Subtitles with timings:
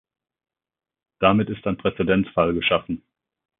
[1.19, 3.03] Damit ist ein Präzedenzfall geschaffen!